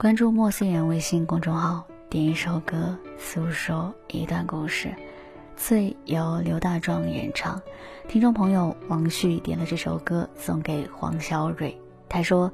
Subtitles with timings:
[0.00, 4.94] 关注莫思远微信公众号，点一首歌，诉说一段故事。
[5.56, 7.60] 醉由刘大壮演唱。
[8.06, 11.76] 听众朋友王旭点了这首歌送给黄小蕊，
[12.08, 12.52] 他说：“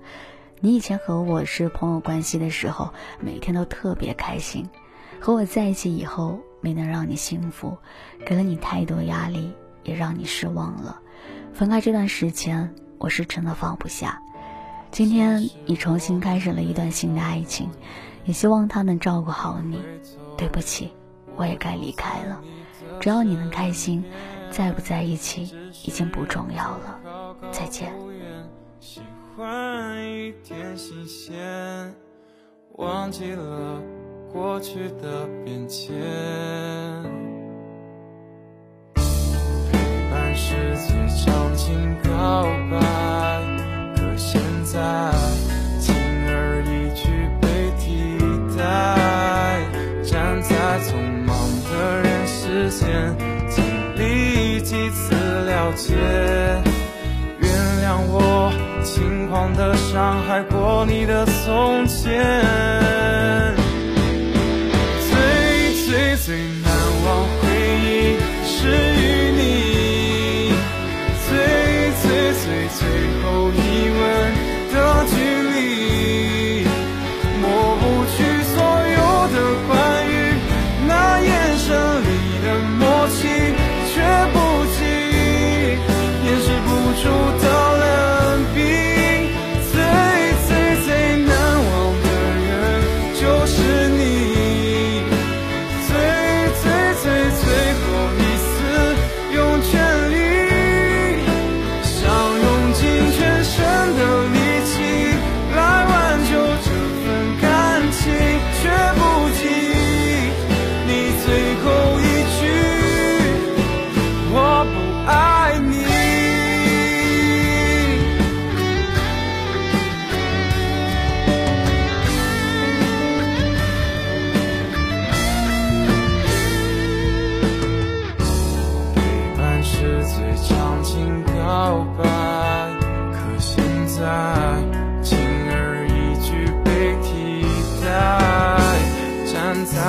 [0.61, 4.67] 你以前和我是朋友关系的时候，每天都特别开心。
[5.21, 7.77] 和我在一起以后，没能让你幸福，
[8.25, 9.53] 给了你太多压力，
[9.83, 10.99] 也让你失望了。
[11.53, 14.19] 分开这段时间，我是真的放不下。”
[14.95, 17.69] 今天你重新开始了一段新的爱情，
[18.27, 19.83] 也希望他能照顾好你。
[20.39, 20.93] 对不起，
[21.35, 22.41] 我也该离开了。
[23.01, 24.05] 只要你能开心，
[24.53, 25.53] 在不在一起
[25.85, 27.35] 已经不重要了。
[27.51, 27.93] 再见。
[32.77, 33.83] 忘记了
[34.33, 35.93] 过去的变迁，
[38.95, 43.34] 陪伴是最长情告白。
[52.85, 53.17] 间，
[53.49, 53.65] 经
[53.97, 55.95] 历几次了解，
[57.39, 57.51] 原
[57.83, 58.53] 谅我
[58.85, 62.23] 轻狂的伤害过你的从前。
[65.09, 65.15] 最
[65.87, 66.73] 最最难
[67.05, 67.43] 忘回
[67.81, 69.43] 忆是与你，
[71.27, 71.29] 最
[72.03, 72.79] 最最最
[73.23, 73.59] 后一
[73.99, 74.03] 吻
[74.73, 74.75] 的
[75.07, 75.44] 距。
[82.79, 83.64] 默契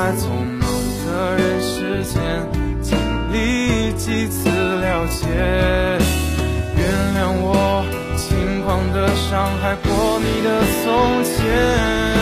[0.06, 0.30] 在匆
[0.60, 0.70] 忙
[1.08, 2.22] 的人世间，
[2.80, 2.96] 经
[3.34, 5.26] 历几次了解，
[6.78, 6.86] 原
[7.16, 7.84] 谅我
[8.16, 12.15] 轻狂的伤害过你的从前。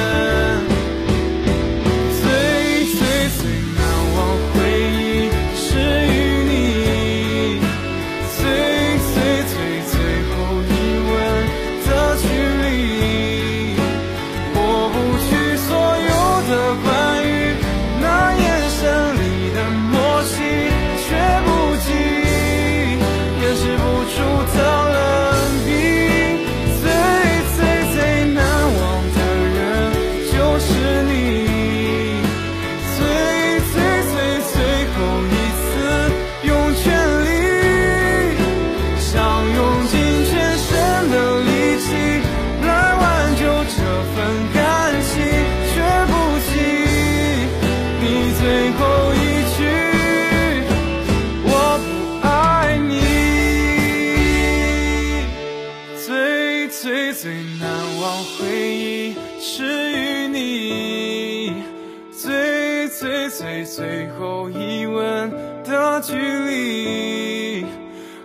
[63.35, 65.31] 最最后一吻
[65.63, 67.65] 的距离，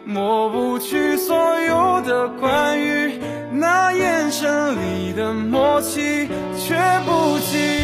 [0.04, 3.18] 抹不去所有的关于
[3.50, 6.74] 那眼神里的默契，却
[7.06, 7.77] 不及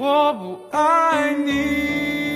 [0.00, 2.29] 我不爱你。